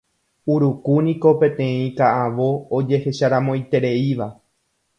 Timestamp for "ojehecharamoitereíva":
2.81-4.33